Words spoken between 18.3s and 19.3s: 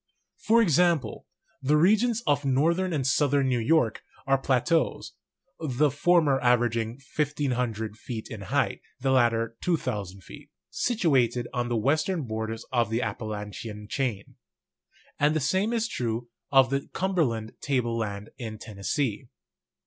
in Tennessee.